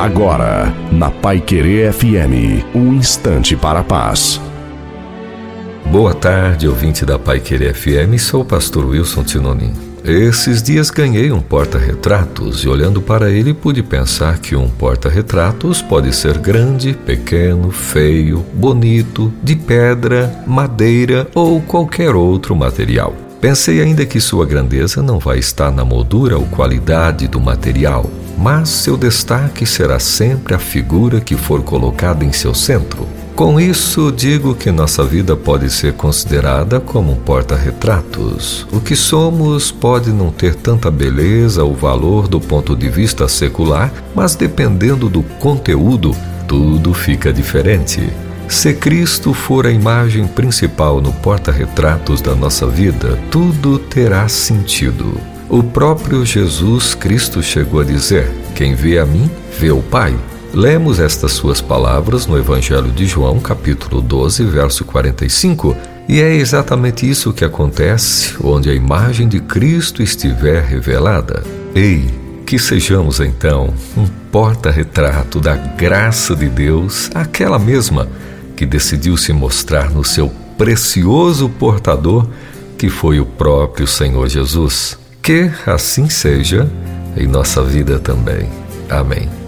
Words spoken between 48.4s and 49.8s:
Se Cristo for a